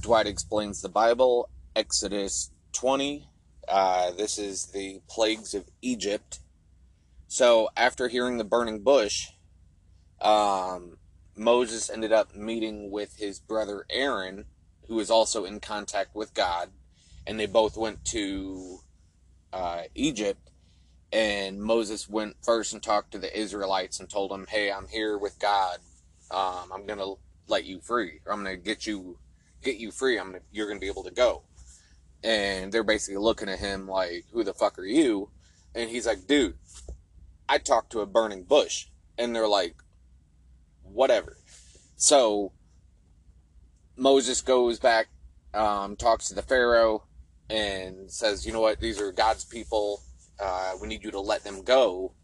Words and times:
Dwight 0.00 0.26
Explains 0.26 0.80
the 0.80 0.88
Bible, 0.88 1.50
Exodus 1.74 2.50
20. 2.72 3.28
Uh, 3.66 4.12
this 4.12 4.38
is 4.38 4.66
the 4.66 5.00
plagues 5.08 5.54
of 5.54 5.64
Egypt. 5.82 6.40
So, 7.26 7.68
after 7.76 8.08
hearing 8.08 8.38
the 8.38 8.44
burning 8.44 8.82
bush, 8.82 9.26
um, 10.20 10.98
Moses 11.36 11.90
ended 11.90 12.12
up 12.12 12.34
meeting 12.34 12.90
with 12.90 13.16
his 13.16 13.38
brother 13.40 13.84
Aaron, 13.90 14.44
who 14.86 14.94
was 14.94 15.10
also 15.10 15.44
in 15.44 15.60
contact 15.60 16.14
with 16.14 16.32
God, 16.32 16.70
and 17.26 17.38
they 17.38 17.46
both 17.46 17.76
went 17.76 18.04
to 18.06 18.78
uh, 19.52 19.82
Egypt. 19.94 20.50
And 21.12 21.60
Moses 21.60 22.08
went 22.08 22.36
first 22.42 22.72
and 22.72 22.82
talked 22.82 23.12
to 23.12 23.18
the 23.18 23.36
Israelites 23.38 23.98
and 23.98 24.08
told 24.08 24.30
them, 24.30 24.46
"Hey, 24.48 24.70
I'm 24.70 24.88
here 24.88 25.18
with 25.18 25.38
God. 25.38 25.78
Um, 26.30 26.70
I'm 26.72 26.86
gonna 26.86 27.14
let 27.48 27.64
you 27.64 27.80
free, 27.80 28.20
or 28.24 28.32
I'm 28.32 28.42
gonna 28.42 28.56
get 28.56 28.86
you 28.86 29.18
get 29.70 29.78
you 29.78 29.90
free. 29.90 30.18
I'm 30.18 30.36
you're 30.50 30.66
gonna 30.66 30.80
be 30.80 30.88
able 30.88 31.04
to 31.04 31.10
go." 31.10 31.42
And 32.24 32.72
they're 32.72 32.82
basically 32.82 33.18
looking 33.18 33.48
at 33.48 33.58
him 33.58 33.86
like, 33.86 34.24
"Who 34.32 34.42
the 34.42 34.54
fuck 34.54 34.78
are 34.78 34.86
you?" 34.86 35.30
And 35.74 35.90
he's 35.90 36.06
like, 36.06 36.26
"Dude, 36.26 36.58
I 37.48 37.58
talked 37.58 37.92
to 37.92 38.00
a 38.00 38.06
burning 38.06 38.44
bush." 38.44 38.86
And 39.16 39.34
they're 39.34 39.48
like, 39.48 39.76
"Whatever." 40.82 41.36
So 41.96 42.52
Moses 43.96 44.40
goes 44.40 44.78
back, 44.78 45.08
um, 45.54 45.96
talks 45.96 46.28
to 46.28 46.34
the 46.34 46.42
Pharaoh, 46.42 47.04
and 47.50 48.10
says, 48.10 48.46
"You 48.46 48.52
know 48.52 48.60
what? 48.60 48.80
These 48.80 49.00
are 49.00 49.12
God's 49.12 49.44
people. 49.44 50.02
Uh, 50.40 50.76
we 50.80 50.88
need 50.88 51.04
you 51.04 51.10
to 51.10 51.20
let 51.20 51.44
them 51.44 51.62
go." 51.62 52.14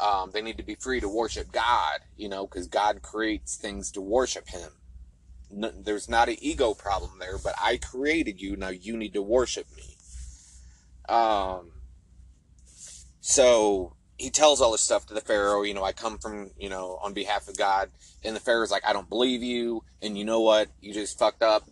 Um, 0.00 0.32
they 0.32 0.42
need 0.42 0.56
to 0.56 0.64
be 0.64 0.74
free 0.74 1.00
to 1.00 1.08
worship 1.08 1.52
God, 1.52 2.00
you 2.16 2.28
know, 2.28 2.46
because 2.46 2.66
God 2.66 3.00
creates 3.00 3.56
things 3.56 3.92
to 3.92 4.00
worship 4.00 4.48
Him 4.48 4.70
there's 5.54 6.08
not 6.08 6.28
an 6.28 6.36
ego 6.40 6.74
problem 6.74 7.18
there, 7.18 7.38
but 7.38 7.54
I 7.60 7.76
created 7.76 8.40
you. 8.40 8.56
Now 8.56 8.68
you 8.68 8.96
need 8.96 9.14
to 9.14 9.22
worship 9.22 9.66
me. 9.76 9.96
Um, 11.08 11.72
so 13.20 13.94
he 14.16 14.30
tells 14.30 14.60
all 14.60 14.72
this 14.72 14.80
stuff 14.80 15.06
to 15.06 15.14
the 15.14 15.20
Pharaoh. 15.20 15.62
You 15.62 15.74
know, 15.74 15.84
I 15.84 15.92
come 15.92 16.18
from, 16.18 16.50
you 16.58 16.68
know, 16.68 16.98
on 17.02 17.12
behalf 17.14 17.48
of 17.48 17.56
God. 17.56 17.90
And 18.22 18.34
the 18.34 18.40
Pharaoh's 18.40 18.70
like, 18.70 18.86
I 18.86 18.92
don't 18.92 19.08
believe 19.08 19.42
you. 19.42 19.82
And 20.02 20.16
you 20.16 20.24
know 20.24 20.40
what? 20.40 20.68
You 20.80 20.92
just 20.92 21.18
fucked 21.18 21.42
up. 21.42 21.64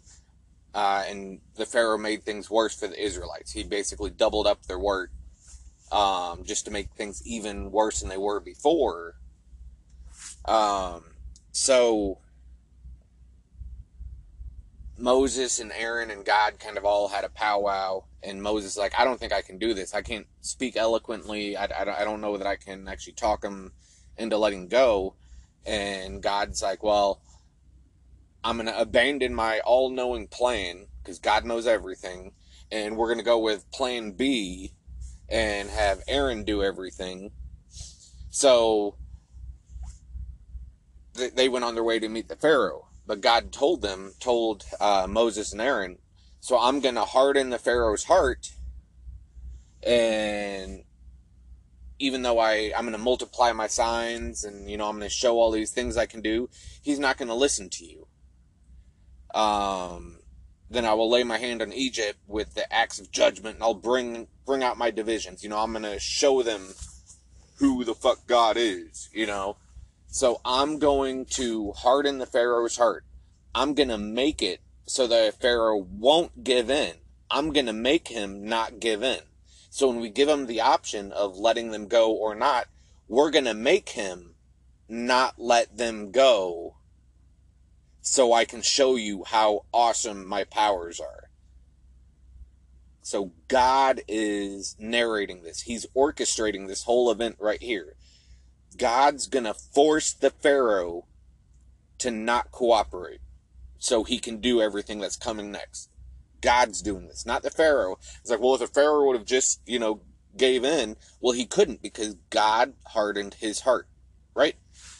Uh, 0.74 1.04
and 1.06 1.40
the 1.56 1.66
Pharaoh 1.66 1.98
made 1.98 2.22
things 2.22 2.50
worse 2.50 2.74
for 2.74 2.88
the 2.88 3.00
Israelites. 3.00 3.52
He 3.52 3.62
basically 3.62 4.10
doubled 4.10 4.46
up 4.46 4.62
their 4.66 4.78
work 4.78 5.10
um, 5.92 6.44
just 6.44 6.64
to 6.64 6.70
make 6.70 6.90
things 6.92 7.22
even 7.26 7.70
worse 7.70 8.00
than 8.00 8.08
they 8.08 8.16
were 8.16 8.40
before. 8.40 9.16
Um, 10.46 11.04
so 11.52 12.18
Moses 14.98 15.58
and 15.58 15.72
Aaron 15.72 16.10
and 16.10 16.24
God 16.24 16.58
kind 16.60 16.76
of 16.76 16.84
all 16.84 17.08
had 17.08 17.24
a 17.24 17.28
powwow, 17.28 18.04
and 18.22 18.42
Moses 18.42 18.76
like, 18.76 18.98
I 18.98 19.04
don't 19.04 19.18
think 19.18 19.32
I 19.32 19.42
can 19.42 19.58
do 19.58 19.74
this. 19.74 19.94
I 19.94 20.02
can't 20.02 20.26
speak 20.40 20.76
eloquently. 20.76 21.56
I, 21.56 21.64
I, 21.64 22.02
I 22.02 22.04
don't 22.04 22.20
know 22.20 22.36
that 22.36 22.46
I 22.46 22.56
can 22.56 22.86
actually 22.88 23.14
talk 23.14 23.42
him 23.42 23.72
into 24.16 24.36
letting 24.36 24.68
go. 24.68 25.16
And 25.64 26.22
God's 26.22 26.62
like, 26.62 26.82
well, 26.82 27.22
I'm 28.44 28.56
to 28.66 28.78
abandon 28.78 29.34
my 29.34 29.60
all 29.60 29.90
knowing 29.90 30.26
plan 30.28 30.86
because 31.02 31.18
God 31.18 31.44
knows 31.44 31.66
everything. 31.66 32.32
And 32.70 32.96
we're 32.96 33.08
to 33.18 33.24
go 33.24 33.38
with 33.38 33.70
plan 33.70 34.12
B 34.12 34.72
and 35.28 35.70
have 35.70 36.02
Aaron 36.08 36.44
do 36.44 36.62
everything. 36.62 37.30
So 38.30 38.96
they 41.14 41.48
went 41.48 41.64
on 41.64 41.74
their 41.74 41.84
way 41.84 41.98
to 41.98 42.08
meet 42.08 42.28
the 42.28 42.36
Pharaoh. 42.36 42.88
But 43.06 43.20
God 43.20 43.52
told 43.52 43.82
them, 43.82 44.12
told 44.20 44.64
uh, 44.80 45.06
Moses 45.08 45.52
and 45.52 45.60
Aaron, 45.60 45.98
so 46.40 46.58
I'm 46.58 46.80
going 46.80 46.94
to 46.94 47.04
harden 47.04 47.50
the 47.50 47.58
Pharaoh's 47.58 48.04
heart. 48.04 48.50
And 49.82 50.84
even 51.98 52.22
though 52.22 52.38
I, 52.38 52.72
I'm 52.76 52.84
going 52.84 52.92
to 52.92 52.98
multiply 52.98 53.52
my 53.52 53.66
signs 53.66 54.44
and, 54.44 54.70
you 54.70 54.76
know, 54.76 54.88
I'm 54.88 54.98
going 54.98 55.08
to 55.08 55.14
show 55.14 55.38
all 55.38 55.50
these 55.50 55.70
things 55.70 55.96
I 55.96 56.06
can 56.06 56.20
do, 56.20 56.48
he's 56.82 56.98
not 56.98 57.16
going 57.16 57.28
to 57.28 57.34
listen 57.34 57.68
to 57.70 57.84
you. 57.84 58.06
Um, 59.38 60.18
then 60.70 60.84
I 60.84 60.94
will 60.94 61.10
lay 61.10 61.22
my 61.22 61.38
hand 61.38 61.62
on 61.62 61.72
Egypt 61.72 62.18
with 62.26 62.54
the 62.54 62.72
axe 62.72 62.98
of 62.98 63.10
judgment 63.10 63.56
and 63.56 63.62
I'll 63.62 63.74
bring, 63.74 64.26
bring 64.46 64.62
out 64.62 64.78
my 64.78 64.90
divisions. 64.90 65.42
You 65.42 65.50
know, 65.50 65.58
I'm 65.58 65.72
going 65.72 65.84
to 65.84 66.00
show 66.00 66.42
them 66.42 66.74
who 67.56 67.84
the 67.84 67.94
fuck 67.94 68.26
God 68.26 68.56
is, 68.56 69.08
you 69.12 69.26
know. 69.26 69.56
So 70.12 70.42
I'm 70.44 70.78
going 70.78 71.24
to 71.36 71.72
harden 71.72 72.18
the 72.18 72.26
Pharaoh's 72.26 72.76
heart. 72.76 73.06
I'm 73.54 73.72
going 73.72 73.88
to 73.88 73.96
make 73.96 74.42
it 74.42 74.60
so 74.84 75.06
that 75.06 75.40
Pharaoh 75.40 75.78
won't 75.78 76.44
give 76.44 76.68
in. 76.68 76.96
I'm 77.30 77.50
going 77.50 77.64
to 77.64 77.72
make 77.72 78.08
him 78.08 78.44
not 78.44 78.78
give 78.78 79.02
in. 79.02 79.20
So 79.70 79.88
when 79.88 80.00
we 80.00 80.10
give 80.10 80.28
him 80.28 80.44
the 80.44 80.60
option 80.60 81.12
of 81.12 81.38
letting 81.38 81.70
them 81.70 81.88
go 81.88 82.12
or 82.12 82.34
not, 82.34 82.66
we're 83.08 83.30
going 83.30 83.46
to 83.46 83.54
make 83.54 83.88
him 83.88 84.34
not 84.86 85.36
let 85.38 85.78
them 85.78 86.10
go 86.10 86.76
so 88.02 88.34
I 88.34 88.44
can 88.44 88.60
show 88.60 88.96
you 88.96 89.24
how 89.24 89.64
awesome 89.72 90.26
my 90.28 90.44
powers 90.44 91.00
are. 91.00 91.30
So 93.00 93.32
God 93.48 94.02
is 94.06 94.76
narrating 94.78 95.42
this. 95.42 95.62
He's 95.62 95.86
orchestrating 95.96 96.68
this 96.68 96.82
whole 96.82 97.10
event 97.10 97.36
right 97.40 97.62
here. 97.62 97.96
God's 98.76 99.26
going 99.26 99.44
to 99.44 99.54
force 99.54 100.12
the 100.12 100.30
Pharaoh 100.30 101.06
to 101.98 102.10
not 102.10 102.50
cooperate 102.50 103.20
so 103.78 104.04
he 104.04 104.18
can 104.18 104.38
do 104.38 104.60
everything 104.60 105.00
that's 105.00 105.16
coming 105.16 105.50
next. 105.50 105.88
God's 106.40 106.82
doing 106.82 107.06
this, 107.06 107.24
not 107.24 107.42
the 107.42 107.50
Pharaoh. 107.50 107.98
It's 108.20 108.30
like, 108.30 108.40
well, 108.40 108.54
if 108.54 108.60
the 108.60 108.66
Pharaoh 108.66 109.06
would 109.06 109.16
have 109.16 109.26
just, 109.26 109.60
you 109.66 109.78
know, 109.78 110.02
gave 110.36 110.64
in, 110.64 110.96
well, 111.20 111.32
he 111.32 111.46
couldn't 111.46 111.82
because 111.82 112.16
God 112.30 112.74
hardened 112.86 113.34
his 113.34 113.60
heart, 113.60 113.86
right? 114.34 114.56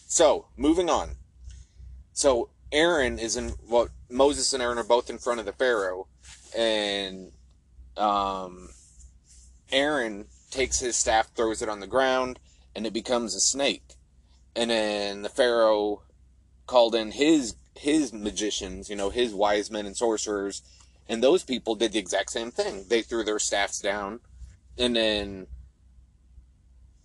So, 0.06 0.48
moving 0.56 0.88
on. 0.88 1.16
So, 2.12 2.50
Aaron 2.70 3.18
is 3.18 3.36
in, 3.36 3.52
well, 3.68 3.88
Moses 4.08 4.52
and 4.52 4.62
Aaron 4.62 4.78
are 4.78 4.84
both 4.84 5.10
in 5.10 5.18
front 5.18 5.40
of 5.40 5.46
the 5.46 5.52
Pharaoh, 5.52 6.06
and 6.56 7.32
um, 7.96 8.68
Aaron 9.70 10.26
takes 10.50 10.80
his 10.80 10.96
staff, 10.96 11.30
throws 11.34 11.62
it 11.62 11.68
on 11.68 11.80
the 11.80 11.86
ground, 11.86 12.38
and 12.74 12.86
it 12.86 12.92
becomes 12.92 13.34
a 13.34 13.40
snake. 13.40 13.94
And 14.54 14.70
then 14.70 15.22
the 15.22 15.28
Pharaoh 15.28 16.02
called 16.66 16.94
in 16.94 17.12
his 17.12 17.56
his 17.74 18.12
magicians, 18.12 18.90
you 18.90 18.96
know, 18.96 19.10
his 19.10 19.34
wise 19.34 19.70
men 19.70 19.86
and 19.86 19.96
sorcerers, 19.96 20.62
and 21.08 21.22
those 21.22 21.42
people 21.42 21.74
did 21.74 21.92
the 21.92 21.98
exact 21.98 22.30
same 22.30 22.50
thing. 22.50 22.84
They 22.88 23.02
threw 23.02 23.24
their 23.24 23.38
staffs 23.38 23.80
down, 23.80 24.20
and 24.76 24.94
then 24.94 25.46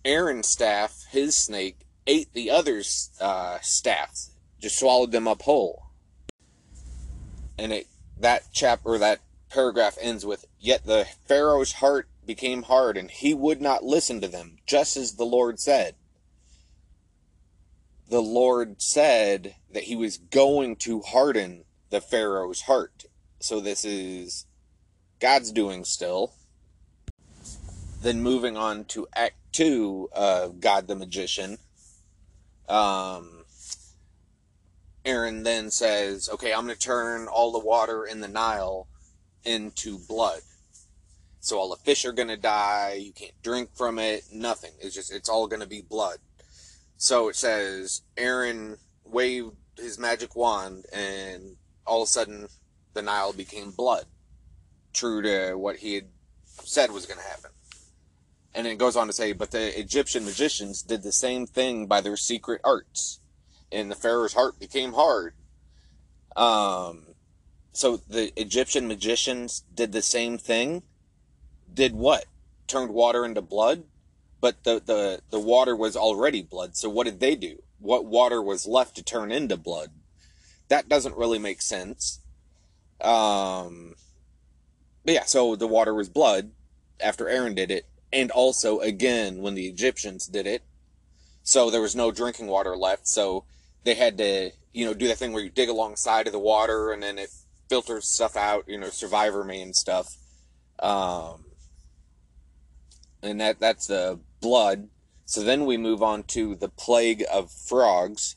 Aaron's 0.04 0.48
staff, 0.48 1.04
his 1.10 1.36
snake, 1.36 1.80
ate 2.06 2.32
the 2.32 2.50
other's 2.50 3.10
uh, 3.20 3.58
staffs, 3.62 4.30
just 4.60 4.78
swallowed 4.78 5.12
them 5.12 5.26
up 5.26 5.42
whole. 5.42 5.84
And 7.58 7.72
it 7.72 7.86
that 8.18 8.44
chapter, 8.52 8.98
that 8.98 9.20
paragraph 9.48 9.96
ends 10.00 10.24
with, 10.24 10.44
"Yet 10.60 10.84
the 10.84 11.06
Pharaoh's 11.26 11.72
heart 11.72 12.08
became 12.28 12.64
hard, 12.64 12.98
and 12.98 13.10
he 13.10 13.32
would 13.32 13.60
not 13.60 13.82
listen 13.82 14.20
to 14.20 14.28
them, 14.28 14.58
just 14.66 14.96
as 14.98 15.14
the 15.14 15.24
Lord 15.24 15.58
said. 15.58 15.96
The 18.08 18.20
Lord 18.22 18.80
said 18.82 19.56
that 19.72 19.84
he 19.84 19.96
was 19.96 20.18
going 20.18 20.76
to 20.76 21.00
harden 21.00 21.64
the 21.88 22.02
Pharaoh's 22.02 22.62
heart. 22.62 23.06
So 23.40 23.60
this 23.60 23.84
is 23.84 24.44
God's 25.18 25.50
doing 25.50 25.84
still. 25.84 26.34
Then 28.02 28.20
moving 28.20 28.56
on 28.56 28.84
to 28.86 29.08
Act 29.14 29.36
2 29.52 30.10
of 30.12 30.60
God 30.60 30.86
the 30.86 30.94
Magician. 30.94 31.56
Um, 32.68 33.44
Aaron 35.04 35.44
then 35.44 35.70
says, 35.70 36.28
Okay, 36.28 36.52
I'm 36.52 36.66
going 36.66 36.76
to 36.76 36.80
turn 36.80 37.26
all 37.26 37.52
the 37.52 37.58
water 37.58 38.04
in 38.04 38.20
the 38.20 38.28
Nile 38.28 38.86
into 39.44 39.98
blood. 39.98 40.40
So 41.40 41.58
all 41.58 41.70
the 41.70 41.76
fish 41.76 42.04
are 42.04 42.12
to 42.28 42.36
die. 42.36 42.98
You 43.00 43.12
can't 43.12 43.42
drink 43.42 43.70
from 43.74 43.98
it. 43.98 44.24
Nothing. 44.32 44.72
It's 44.80 44.94
just, 44.94 45.12
it's 45.12 45.28
all 45.28 45.48
to 45.60 45.68
be 45.68 45.82
blood. 45.82 46.18
So 46.96 47.28
it 47.28 47.36
says 47.36 48.02
Aaron 48.16 48.76
waved 49.04 49.56
his 49.76 49.98
magic 49.98 50.34
wand 50.34 50.84
and 50.92 51.56
all 51.86 52.02
of 52.02 52.08
a 52.08 52.10
sudden 52.10 52.48
the 52.94 53.02
Nile 53.02 53.32
became 53.32 53.70
blood. 53.70 54.06
True 54.92 55.22
to 55.22 55.54
what 55.54 55.76
he 55.76 55.94
had 55.94 56.08
said 56.64 56.90
was 56.90 57.06
going 57.06 57.20
to 57.20 57.26
happen. 57.26 57.50
And 58.54 58.66
it 58.66 58.78
goes 58.78 58.96
on 58.96 59.06
to 59.06 59.12
say, 59.12 59.32
but 59.32 59.52
the 59.52 59.78
Egyptian 59.78 60.24
magicians 60.24 60.82
did 60.82 61.02
the 61.02 61.12
same 61.12 61.46
thing 61.46 61.86
by 61.86 62.00
their 62.00 62.16
secret 62.16 62.60
arts. 62.64 63.20
And 63.70 63.90
the 63.90 63.94
Pharaoh's 63.94 64.34
heart 64.34 64.58
became 64.58 64.94
hard. 64.94 65.34
Um, 66.34 67.06
so 67.72 67.98
the 67.98 68.32
Egyptian 68.40 68.88
magicians 68.88 69.62
did 69.72 69.92
the 69.92 70.02
same 70.02 70.38
thing 70.38 70.82
did 71.78 71.94
what? 71.94 72.24
Turned 72.66 72.90
water 72.90 73.24
into 73.24 73.40
blood? 73.40 73.84
But 74.40 74.64
the, 74.64 74.82
the, 74.84 75.20
the 75.30 75.38
water 75.38 75.76
was 75.76 75.96
already 75.96 76.42
blood, 76.42 76.76
so 76.76 76.90
what 76.90 77.04
did 77.04 77.20
they 77.20 77.36
do? 77.36 77.62
What 77.78 78.04
water 78.04 78.42
was 78.42 78.66
left 78.66 78.96
to 78.96 79.02
turn 79.04 79.30
into 79.30 79.56
blood? 79.56 79.90
That 80.66 80.88
doesn't 80.88 81.16
really 81.16 81.38
make 81.38 81.62
sense. 81.62 82.20
Um, 83.00 83.94
but 85.04 85.14
yeah, 85.14 85.24
so 85.24 85.54
the 85.54 85.68
water 85.68 85.94
was 85.94 86.08
blood 86.08 86.50
after 87.00 87.28
Aaron 87.28 87.54
did 87.54 87.70
it, 87.70 87.86
and 88.12 88.32
also 88.32 88.80
again 88.80 89.38
when 89.38 89.54
the 89.54 89.68
Egyptians 89.68 90.26
did 90.26 90.48
it. 90.48 90.62
So 91.44 91.70
there 91.70 91.80
was 91.80 91.94
no 91.94 92.10
drinking 92.10 92.48
water 92.48 92.76
left, 92.76 93.06
so 93.06 93.44
they 93.84 93.94
had 93.94 94.18
to, 94.18 94.50
you 94.72 94.84
know, 94.84 94.94
do 94.94 95.06
that 95.06 95.18
thing 95.18 95.32
where 95.32 95.44
you 95.44 95.50
dig 95.50 95.68
alongside 95.68 96.26
of 96.26 96.32
the 96.32 96.40
water 96.40 96.90
and 96.90 97.02
then 97.02 97.18
it 97.18 97.30
filters 97.68 98.08
stuff 98.08 98.36
out, 98.36 98.64
you 98.66 98.78
know, 98.78 98.88
Survivorman 98.88 99.74
stuff. 99.74 100.16
Um, 100.80 101.44
and 103.22 103.40
that 103.40 103.60
that's 103.60 103.86
the 103.86 104.20
blood. 104.40 104.88
So 105.24 105.42
then 105.42 105.66
we 105.66 105.76
move 105.76 106.02
on 106.02 106.22
to 106.24 106.54
the 106.54 106.68
plague 106.68 107.24
of 107.30 107.50
frogs, 107.50 108.36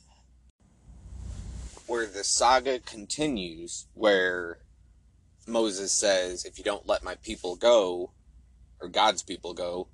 where 1.86 2.06
the 2.06 2.24
saga 2.24 2.78
continues, 2.80 3.86
where 3.94 4.58
Moses 5.46 5.92
says, 5.92 6.44
If 6.44 6.58
you 6.58 6.64
don't 6.64 6.86
let 6.86 7.02
my 7.02 7.14
people 7.16 7.56
go, 7.56 8.12
or 8.80 8.88
God's 8.88 9.22
people 9.22 9.54
go, 9.54 9.88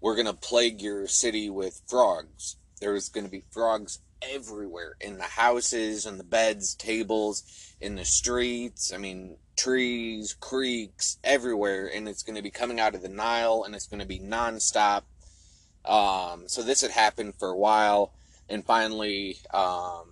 we're 0.00 0.14
to 0.26 0.32
plague 0.32 0.80
your 0.80 1.06
city 1.06 1.50
with 1.50 1.82
frogs. 1.86 2.56
There's 2.80 3.08
to 3.24 3.30
be 3.30 3.44
frogs 3.50 4.00
everywhere 4.30 4.96
in 5.00 5.18
the 5.18 5.24
houses, 5.24 6.06
in 6.06 6.18
the 6.18 6.24
beds, 6.24 6.74
tables, 6.74 7.74
in 7.80 7.96
the 7.96 8.04
streets. 8.04 8.92
I 8.92 8.98
mean, 8.98 9.36
trees, 9.56 10.34
creeks, 10.38 11.18
everywhere. 11.24 11.90
And 11.92 12.08
it's 12.08 12.22
going 12.22 12.36
to 12.36 12.42
be 12.42 12.50
coming 12.50 12.80
out 12.80 12.94
of 12.94 13.02
the 13.02 13.08
Nile 13.08 13.64
and 13.64 13.74
it's 13.74 13.86
going 13.86 14.00
to 14.00 14.06
be 14.06 14.20
nonstop. 14.20 15.02
Um, 15.84 16.44
so 16.46 16.62
this 16.62 16.80
had 16.80 16.90
happened 16.90 17.34
for 17.38 17.48
a 17.48 17.56
while. 17.56 18.12
And 18.48 18.64
finally, 18.64 19.38
um, 19.52 20.04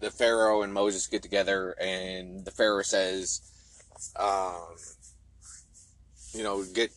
the 0.00 0.10
Pharaoh 0.10 0.62
and 0.62 0.72
Moses 0.72 1.06
get 1.06 1.22
together, 1.22 1.70
and 1.80 2.44
the 2.44 2.50
Pharaoh 2.50 2.82
says, 2.82 3.40
um, 4.16 4.76
you 6.32 6.42
know, 6.42 6.64
get 6.74 6.90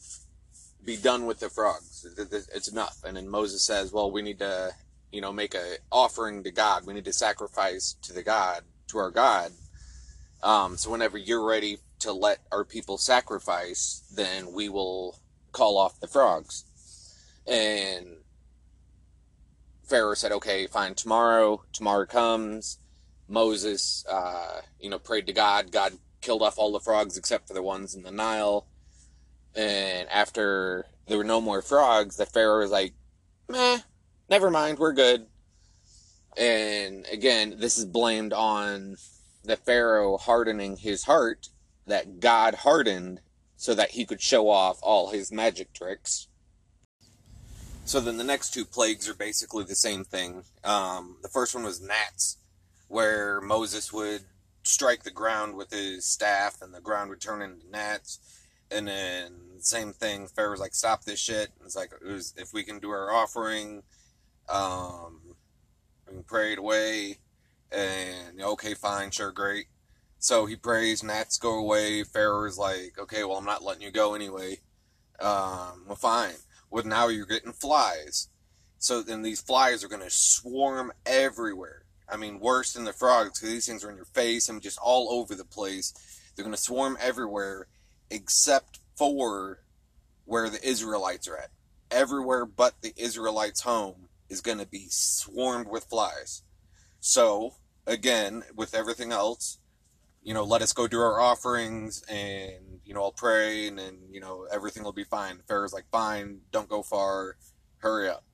be 0.83 0.97
done 0.97 1.25
with 1.25 1.39
the 1.39 1.49
frogs. 1.49 2.05
It's 2.53 2.67
enough. 2.67 3.03
And 3.03 3.17
then 3.17 3.27
Moses 3.27 3.65
says, 3.65 3.91
well, 3.91 4.11
we 4.11 4.21
need 4.21 4.39
to, 4.39 4.71
you 5.15 5.21
know, 5.21 5.31
make 5.31 5.55
a 5.55 5.77
offering 5.93 6.43
to 6.43 6.51
God. 6.51 6.85
We 6.85 6.93
need 6.93 7.05
to 7.05 7.13
sacrifice 7.13 7.95
to 8.01 8.11
the 8.11 8.21
God, 8.21 8.63
to 8.87 8.97
our 8.97 9.11
God. 9.11 9.53
Um, 10.43 10.75
so 10.75 10.91
whenever 10.91 11.17
you're 11.17 11.45
ready 11.45 11.77
to 11.99 12.11
let 12.11 12.39
our 12.51 12.65
people 12.65 12.97
sacrifice, 12.97 14.03
then 14.13 14.51
we 14.51 14.67
will 14.67 15.17
call 15.53 15.77
off 15.77 16.01
the 16.01 16.07
frogs. 16.07 16.65
And 17.47 18.17
Pharaoh 19.85 20.15
said, 20.15 20.33
okay, 20.33 20.67
fine, 20.67 20.95
tomorrow, 20.95 21.63
tomorrow 21.71 22.05
comes. 22.05 22.77
Moses, 23.29 24.05
uh, 24.11 24.59
you 24.81 24.89
know, 24.89 24.99
prayed 24.99 25.27
to 25.27 25.33
God. 25.33 25.71
God 25.71 25.93
killed 26.19 26.41
off 26.41 26.59
all 26.59 26.73
the 26.73 26.81
frogs 26.81 27.17
except 27.17 27.47
for 27.47 27.53
the 27.53 27.63
ones 27.63 27.95
in 27.95 28.03
the 28.03 28.11
Nile. 28.11 28.67
And 29.55 30.09
after 30.09 30.87
there 31.07 31.17
were 31.17 31.23
no 31.23 31.39
more 31.39 31.61
frogs, 31.61 32.17
the 32.17 32.25
Pharaoh 32.25 32.59
was 32.59 32.71
like, 32.71 32.95
meh, 33.47 33.79
never 34.29 34.49
mind, 34.49 34.79
we're 34.79 34.93
good. 34.93 35.27
And 36.37 37.05
again, 37.11 37.55
this 37.57 37.77
is 37.77 37.85
blamed 37.85 38.33
on 38.33 38.97
the 39.43 39.55
Pharaoh 39.55 40.17
hardening 40.17 40.77
his 40.77 41.03
heart 41.03 41.49
that 41.87 42.19
God 42.19 42.55
hardened 42.55 43.21
so 43.57 43.73
that 43.75 43.91
he 43.91 44.05
could 44.05 44.21
show 44.21 44.49
off 44.49 44.79
all 44.81 45.11
his 45.11 45.31
magic 45.31 45.71
tricks. 45.73 46.27
So 47.85 47.99
then 47.99 48.17
the 48.17 48.23
next 48.23 48.53
two 48.53 48.65
plagues 48.65 49.07
are 49.07 49.13
basically 49.13 49.63
the 49.63 49.75
same 49.75 50.03
thing. 50.03 50.43
Um, 50.63 51.17
the 51.21 51.29
first 51.29 51.53
one 51.53 51.63
was 51.63 51.81
gnats, 51.81 52.37
where 52.87 53.39
Moses 53.39 53.93
would 53.93 54.23
strike 54.63 55.03
the 55.03 55.11
ground 55.11 55.55
with 55.55 55.69
his 55.69 56.05
staff 56.05 56.61
and 56.61 56.73
the 56.73 56.81
ground 56.81 57.11
would 57.11 57.21
turn 57.21 57.43
into 57.43 57.69
gnats. 57.69 58.19
And 58.71 58.87
then 58.87 59.33
same 59.59 59.93
thing, 59.93 60.27
Pharaoh's 60.27 60.59
like, 60.59 60.73
stop 60.73 61.03
this 61.03 61.19
shit. 61.19 61.51
And 61.59 61.65
it's 61.67 61.75
like, 61.75 61.91
it 61.91 62.11
was, 62.11 62.33
if 62.37 62.53
we 62.53 62.63
can 62.63 62.79
do 62.79 62.89
our 62.89 63.11
offering, 63.11 63.83
um, 64.49 65.21
we 66.11 66.21
prayed 66.23 66.57
away. 66.57 67.17
And 67.71 68.41
okay, 68.41 68.73
fine, 68.73 69.11
sure, 69.11 69.31
great. 69.31 69.65
So 70.19 70.45
he 70.45 70.55
prays, 70.55 71.03
gnats 71.03 71.37
go 71.37 71.57
away. 71.57 72.03
Pharaoh's 72.03 72.57
like, 72.57 72.97
okay, 72.97 73.23
well, 73.23 73.37
I'm 73.37 73.45
not 73.45 73.63
letting 73.63 73.83
you 73.83 73.91
go 73.91 74.15
anyway. 74.15 74.59
Um, 75.19 75.83
well, 75.87 75.95
fine. 75.95 76.35
Well, 76.69 76.83
now 76.83 77.09
you're 77.09 77.25
getting 77.25 77.51
flies. 77.51 78.29
So 78.77 79.01
then 79.01 79.21
these 79.21 79.41
flies 79.41 79.83
are 79.83 79.87
going 79.87 80.01
to 80.01 80.09
swarm 80.09 80.91
everywhere. 81.05 81.83
I 82.07 82.17
mean, 82.17 82.39
worse 82.39 82.73
than 82.73 82.85
the 82.85 82.93
frogs 82.93 83.39
because 83.39 83.53
these 83.53 83.65
things 83.65 83.83
are 83.83 83.89
in 83.89 83.95
your 83.95 84.05
face 84.05 84.47
and 84.47 84.61
just 84.61 84.79
all 84.81 85.09
over 85.11 85.35
the 85.35 85.45
place. 85.45 85.93
They're 86.35 86.45
going 86.45 86.55
to 86.55 86.61
swarm 86.61 86.97
everywhere 86.99 87.67
except 88.09 88.79
for 88.95 89.59
where 90.25 90.49
the 90.49 90.67
Israelites 90.67 91.27
are 91.27 91.37
at. 91.37 91.49
Everywhere 91.89 92.45
but 92.45 92.75
the 92.81 92.93
Israelites' 92.95 93.61
home 93.61 94.09
is 94.29 94.41
going 94.41 94.57
to 94.57 94.65
be 94.65 94.87
swarmed 94.89 95.67
with 95.67 95.85
flies. 95.85 96.43
So, 96.99 97.55
again, 97.85 98.43
with 98.55 98.73
everything 98.73 99.11
else, 99.11 99.59
you 100.23 100.33
know, 100.33 100.43
let 100.43 100.63
us 100.63 100.73
go 100.73 100.87
do 100.87 100.99
our 100.99 101.19
offerings 101.19 102.03
and, 102.09 102.79
you 102.83 102.93
know, 102.93 103.03
I'll 103.03 103.11
pray 103.11 103.67
and 103.67 103.77
then, 103.77 103.99
you 104.09 104.19
know, 104.19 104.47
everything 104.51 104.83
will 104.83 104.91
be 104.91 105.03
fine. 105.03 105.41
Pharaoh's 105.47 105.73
like, 105.73 105.85
fine, 105.91 106.39
don't 106.51 106.67
go 106.67 106.81
far, 106.81 107.37
hurry 107.77 108.09
up. 108.09 108.25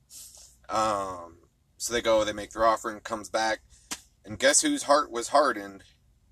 Um, 0.70 1.40
so 1.78 1.92
they 1.92 2.02
go, 2.02 2.24
they 2.24 2.32
make 2.32 2.52
their 2.52 2.66
offering, 2.66 3.02
comes 3.02 3.30
back, 3.30 3.60
and 4.24 4.40
guess 4.40 4.62
whose 4.62 4.84
heart 4.84 5.12
was 5.12 5.30
hardened? 5.30 5.84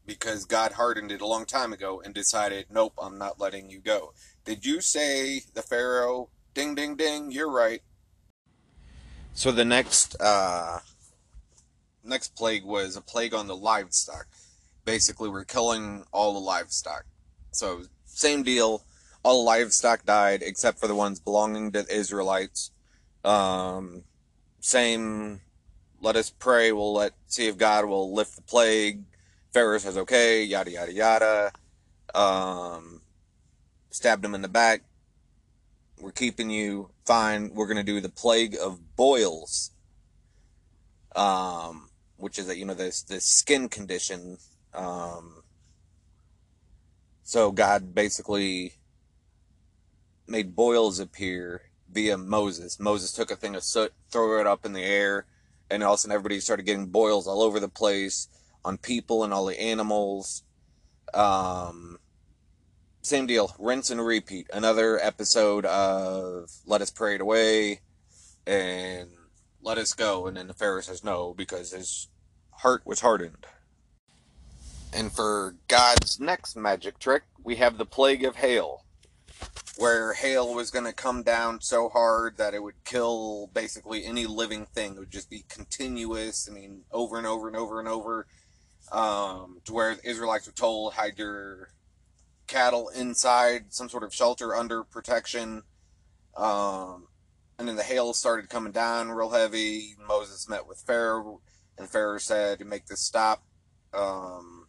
Because 0.05 0.45
God 0.45 0.71
hardened 0.73 1.11
it 1.11 1.21
a 1.21 1.27
long 1.27 1.45
time 1.45 1.73
ago 1.73 2.01
and 2.03 2.13
decided, 2.13 2.67
nope, 2.71 2.93
I'm 2.97 3.17
not 3.17 3.39
letting 3.39 3.69
you 3.69 3.79
go. 3.79 4.13
Did 4.45 4.65
you 4.65 4.79
say 4.79 5.41
the 5.53 5.61
Pharaoh? 5.61 6.29
Ding, 6.53 6.73
ding, 6.73 6.95
ding, 6.95 7.31
you're 7.31 7.51
right. 7.51 7.81
So 9.33 9.51
the 9.51 9.65
next, 9.65 10.19
uh, 10.19 10.79
next 12.03 12.35
plague 12.35 12.65
was 12.65 12.95
a 12.95 13.01
plague 13.01 13.33
on 13.33 13.47
the 13.47 13.55
livestock. 13.55 14.27
Basically, 14.85 15.29
we're 15.29 15.45
killing 15.45 16.03
all 16.11 16.33
the 16.33 16.39
livestock. 16.39 17.05
So, 17.51 17.83
same 18.05 18.43
deal. 18.43 18.83
All 19.23 19.45
livestock 19.45 20.05
died 20.05 20.41
except 20.43 20.79
for 20.79 20.87
the 20.87 20.95
ones 20.95 21.19
belonging 21.19 21.71
to 21.71 21.83
the 21.83 21.95
Israelites. 21.95 22.71
Um, 23.23 24.03
same, 24.59 25.41
let 26.01 26.15
us 26.15 26.29
pray. 26.29 26.71
We'll 26.71 26.93
let 26.93 27.13
see 27.27 27.47
if 27.47 27.57
God 27.57 27.85
will 27.85 28.13
lift 28.13 28.35
the 28.35 28.41
plague. 28.41 29.03
Pharaoh 29.53 29.77
says, 29.77 29.97
okay, 29.97 30.43
yada, 30.43 30.71
yada, 30.71 30.93
yada. 30.93 31.51
Um, 32.13 33.01
stabbed 33.89 34.23
him 34.23 34.35
in 34.35 34.41
the 34.41 34.47
back. 34.47 34.83
We're 35.99 36.11
keeping 36.11 36.49
you 36.49 36.91
fine. 37.05 37.51
We're 37.53 37.67
going 37.67 37.77
to 37.77 37.83
do 37.83 37.99
the 37.99 38.09
plague 38.09 38.55
of 38.61 38.95
boils. 38.95 39.71
Um, 41.15 41.89
which 42.17 42.37
is 42.37 42.47
that, 42.47 42.57
you 42.57 42.65
know, 42.65 42.73
this, 42.73 43.01
this 43.03 43.25
skin 43.25 43.69
condition. 43.69 44.37
Um, 44.73 45.43
so 47.23 47.51
God 47.51 47.93
basically 47.95 48.73
made 50.27 50.55
boils 50.55 50.99
appear 50.99 51.63
via 51.91 52.17
Moses. 52.17 52.79
Moses 52.79 53.11
took 53.11 53.31
a 53.31 53.35
thing 53.35 53.55
of 53.55 53.63
soot, 53.63 53.93
threw 54.11 54.39
it 54.39 54.47
up 54.47 54.65
in 54.65 54.73
the 54.73 54.83
air, 54.83 55.25
and 55.69 55.83
all 55.83 55.93
of 55.93 55.97
a 55.97 56.01
sudden 56.01 56.15
everybody 56.15 56.39
started 56.39 56.65
getting 56.65 56.87
boils 56.87 57.27
all 57.27 57.41
over 57.41 57.59
the 57.59 57.69
place 57.69 58.27
on 58.63 58.77
people 58.77 59.23
and 59.23 59.33
all 59.33 59.45
the 59.45 59.59
animals. 59.59 60.43
Um, 61.13 61.97
same 63.09 63.25
deal, 63.25 63.55
rinse 63.57 63.89
and 63.89 64.05
repeat. 64.05 64.47
Another 64.53 64.99
episode 65.01 65.65
of 65.65 66.51
Let 66.67 66.81
Us 66.81 66.93
It 67.01 67.21
Away 67.21 67.81
and 68.45 69.09
Let 69.63 69.79
Us 69.79 69.93
Go. 69.95 70.27
And 70.27 70.37
then 70.37 70.45
the 70.45 70.53
Pharaoh 70.53 70.81
says 70.81 71.03
no 71.03 71.33
because 71.33 71.71
his 71.71 72.07
heart 72.51 72.83
was 72.85 73.01
hardened. 73.01 73.47
And 74.93 75.11
for 75.11 75.55
God's 75.67 76.19
next 76.19 76.55
magic 76.55 76.99
trick, 76.99 77.23
we 77.43 77.55
have 77.55 77.79
the 77.79 77.85
plague 77.85 78.23
of 78.23 78.35
hail 78.35 78.85
where 79.75 80.13
hail 80.13 80.53
was 80.53 80.69
going 80.69 80.85
to 80.85 80.93
come 80.93 81.23
down 81.23 81.61
so 81.61 81.89
hard 81.89 82.37
that 82.37 82.53
it 82.53 82.61
would 82.61 82.83
kill 82.83 83.49
basically 83.53 84.05
any 84.05 84.27
living 84.27 84.67
thing. 84.67 84.93
It 84.93 84.99
would 84.99 85.11
just 85.11 85.31
be 85.31 85.45
continuous. 85.49 86.47
I 86.47 86.53
mean, 86.53 86.81
over 86.91 87.17
and 87.17 87.25
over 87.25 87.47
and 87.47 87.57
over 87.57 87.79
and 87.79 87.87
over. 87.87 88.27
Um, 88.91 89.61
to 89.65 89.73
where 89.73 89.95
the 89.95 90.07
Israelites 90.07 90.45
were 90.45 90.53
told 90.53 90.93
hide 90.93 91.17
your 91.17 91.69
cattle 92.49 92.89
inside 92.89 93.73
some 93.73 93.87
sort 93.87 94.03
of 94.03 94.13
shelter 94.13 94.55
under 94.55 94.83
protection. 94.83 95.63
Um, 96.35 97.07
and 97.57 97.67
then 97.67 97.75
the 97.75 97.83
hail 97.83 98.13
started 98.13 98.49
coming 98.49 98.71
down 98.71 99.09
real 99.09 99.29
heavy. 99.29 99.95
Moses 100.05 100.49
met 100.49 100.67
with 100.67 100.79
Pharaoh, 100.79 101.41
and 101.77 101.89
Pharaoh 101.89 102.17
said, 102.17 102.65
"Make 102.65 102.87
this 102.87 103.01
stop. 103.01 103.43
Um, 103.93 104.67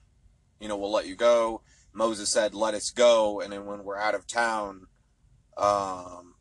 you 0.61 0.69
know, 0.69 0.77
we'll 0.77 0.93
let 0.93 1.07
you 1.09 1.17
go." 1.17 1.63
Moses 1.93 2.29
said, 2.31 2.55
"Let 2.55 2.75
us 2.75 2.91
go," 2.91 3.41
and 3.41 3.53
then 3.53 3.67
when 3.67 3.85
we're 3.85 3.99
out 3.99 4.15
of 4.15 4.27
town, 4.27 4.87
um, 5.57 6.35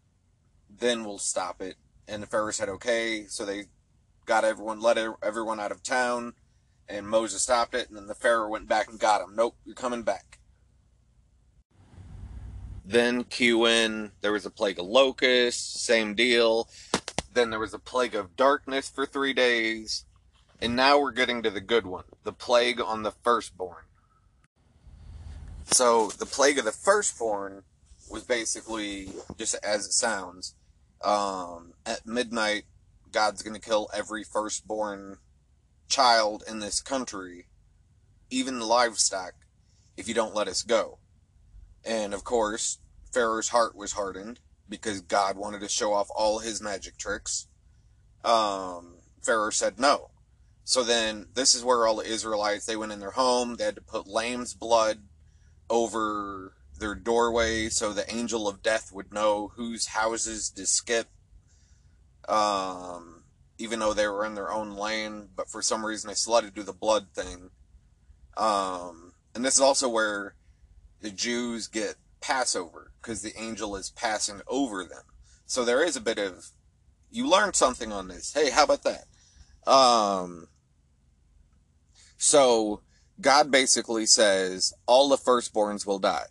then 0.69 1.03
we'll 1.03 1.19
stop 1.19 1.61
it. 1.61 1.75
And 2.07 2.23
the 2.23 2.27
Pharaoh 2.27 2.51
said, 2.51 2.69
okay. 2.69 3.25
So 3.27 3.45
they 3.45 3.65
got 4.25 4.45
everyone, 4.45 4.79
let 4.79 4.97
everyone 5.21 5.59
out 5.59 5.71
of 5.71 5.83
town. 5.83 6.33
And 6.87 7.07
Moses 7.07 7.43
stopped 7.43 7.75
it, 7.75 7.87
and 7.87 7.97
then 7.97 8.07
the 8.07 8.15
Pharaoh 8.15 8.49
went 8.49 8.67
back 8.67 8.89
and 8.89 8.99
got 8.99 9.21
him. 9.21 9.35
Nope, 9.35 9.55
you're 9.63 9.75
coming 9.75 10.01
back. 10.01 10.38
Then 12.89 13.23
cue 13.23 13.67
in, 13.67 14.13
there 14.21 14.31
was 14.31 14.47
a 14.47 14.49
plague 14.49 14.79
of 14.79 14.87
locusts, 14.87 15.79
same 15.79 16.15
deal. 16.15 16.67
Then 17.31 17.51
there 17.51 17.59
was 17.59 17.75
a 17.75 17.77
plague 17.77 18.15
of 18.15 18.35
darkness 18.35 18.89
for 18.89 19.05
three 19.05 19.31
days. 19.31 20.05
And 20.59 20.75
now 20.75 20.99
we're 20.99 21.11
getting 21.11 21.43
to 21.43 21.51
the 21.51 21.61
good 21.61 21.85
one 21.85 22.05
the 22.23 22.33
plague 22.33 22.81
on 22.81 23.03
the 23.03 23.11
firstborn. 23.11 23.83
So, 25.65 26.09
the 26.09 26.25
plague 26.25 26.57
of 26.57 26.65
the 26.65 26.71
firstborn 26.71 27.61
was 28.09 28.23
basically 28.23 29.09
just 29.37 29.55
as 29.63 29.85
it 29.85 29.91
sounds. 29.91 30.55
Um, 31.03 31.73
at 31.85 32.07
midnight, 32.07 32.63
God's 33.11 33.43
going 33.43 33.53
to 33.53 33.61
kill 33.61 33.87
every 33.93 34.23
firstborn 34.23 35.17
child 35.87 36.43
in 36.47 36.57
this 36.57 36.81
country, 36.81 37.45
even 38.31 38.59
livestock, 38.59 39.33
if 39.95 40.07
you 40.07 40.15
don't 40.15 40.33
let 40.33 40.47
us 40.47 40.63
go. 40.63 40.98
And 41.85 42.13
of 42.13 42.23
course, 42.23 42.79
Pharaoh's 43.11 43.49
heart 43.49 43.75
was 43.75 43.93
hardened 43.93 44.39
because 44.67 45.01
God 45.01 45.37
wanted 45.37 45.61
to 45.61 45.69
show 45.69 45.93
off 45.93 46.09
all 46.15 46.39
his 46.39 46.61
magic 46.61 46.97
tricks. 46.97 47.47
Um, 48.23 48.95
Pharaoh 49.21 49.49
said 49.49 49.79
no. 49.79 50.11
So 50.63 50.83
then, 50.83 51.27
this 51.33 51.55
is 51.55 51.63
where 51.63 51.87
all 51.87 51.95
the 51.95 52.05
Israelites 52.05 52.65
they 52.65 52.75
went 52.75 52.91
in 52.91 52.99
their 52.99 53.11
home. 53.11 53.55
They 53.55 53.63
had 53.63 53.75
to 53.75 53.81
put 53.81 54.07
lamb's 54.07 54.53
blood 54.53 54.99
over 55.69 56.53
their 56.79 56.95
doorway 56.95 57.69
so 57.69 57.91
the 57.91 58.11
angel 58.13 58.47
of 58.47 58.63
death 58.63 58.91
would 58.93 59.13
know 59.13 59.51
whose 59.55 59.87
houses 59.87 60.49
to 60.51 60.65
skip. 60.65 61.07
Um, 62.27 63.23
even 63.57 63.79
though 63.79 63.93
they 63.93 64.07
were 64.07 64.25
in 64.25 64.35
their 64.35 64.51
own 64.51 64.75
land, 64.75 65.29
but 65.35 65.49
for 65.49 65.61
some 65.61 65.85
reason 65.85 66.07
they 66.07 66.13
still 66.13 66.35
had 66.35 66.45
to 66.45 66.51
do 66.51 66.63
the 66.63 66.71
blood 66.71 67.07
thing. 67.13 67.49
Um, 68.37 69.13
and 69.35 69.43
this 69.43 69.55
is 69.55 69.61
also 69.61 69.89
where 69.89 70.35
the 71.01 71.11
Jews 71.11 71.67
get 71.67 71.95
Passover 72.21 72.91
because 73.01 73.21
the 73.21 73.37
angel 73.39 73.75
is 73.75 73.91
passing 73.91 74.41
over 74.47 74.83
them. 74.83 75.03
So 75.45 75.63
there 75.65 75.83
is 75.83 75.95
a 75.95 76.01
bit 76.01 76.17
of 76.19 76.51
you 77.11 77.27
learned 77.27 77.55
something 77.55 77.91
on 77.91 78.07
this. 78.07 78.33
Hey, 78.33 78.49
how 78.49 78.65
about 78.65 78.83
that? 78.83 79.05
Um, 79.69 80.47
so 82.17 82.81
God 83.19 83.51
basically 83.51 84.05
says 84.05 84.73
all 84.85 85.09
the 85.09 85.17
firstborns 85.17 85.85
will 85.85 85.99
die. 85.99 86.27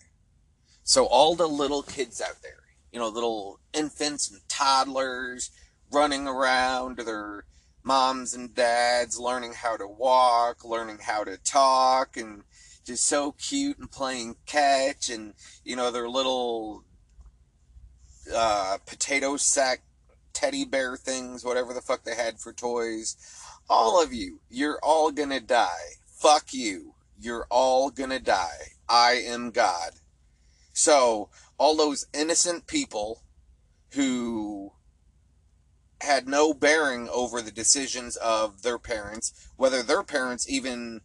So 0.85 1.05
all 1.07 1.35
the 1.35 1.49
little 1.49 1.83
kids 1.83 2.21
out 2.21 2.43
there, 2.43 2.63
you 2.93 2.99
know, 2.99 3.09
little 3.09 3.61
infants 3.75 4.31
and 4.31 4.41
toddlers 4.49 5.51
running 5.93 6.27
around 6.27 6.99
their 6.99 7.45
moms 7.83 8.35
and 8.35 8.55
dads, 8.55 9.19
learning 9.19 9.55
how 9.55 9.77
to 9.77 9.87
walk, 9.87 10.65
learning 10.65 10.99
how 11.03 11.25
to 11.25 11.37
talk, 11.39 12.17
and 12.17 12.43
just 12.89 13.07
so 13.07 13.33
cute 13.33 13.79
and 13.79 13.91
playing 13.91 14.35
catch, 14.47 15.11
and 15.11 15.35
you 15.63 15.77
know 15.77 15.91
their 15.91 16.09
little 16.09 16.85
uh, 18.35 18.79
potato 18.87 19.37
sack 19.37 19.83
teddy 20.33 20.65
bear 20.65 20.97
things, 20.97 21.45
whatever 21.45 21.75
the 21.75 21.83
fuck 21.83 22.05
they 22.05 22.15
had 22.15 22.41
for 22.41 22.53
toys. 22.53 23.17
All 23.69 24.03
of 24.03 24.13
you, 24.15 24.41
you're 24.49 24.81
all 24.83 25.13
gonna 25.13 25.41
die. 25.41 25.99
Fuck 26.07 26.55
you. 26.55 26.95
You're 27.21 27.47
all 27.51 27.91
gonna 27.91 28.21
die. 28.21 28.73
I 28.89 29.23
am 29.27 29.51
God. 29.51 29.93
So, 30.73 31.29
all 31.59 31.77
those 31.77 32.07
innocent 32.15 32.67
people 32.67 33.23
who 33.91 34.73
had 36.01 36.27
no 36.27 36.55
bearing 36.55 37.09
over 37.11 37.43
the 37.43 37.51
decisions 37.51 38.17
of 38.17 38.63
their 38.63 38.79
parents, 38.79 39.51
whether 39.57 39.83
their 39.83 40.03
parents 40.03 40.49
even 40.49 41.03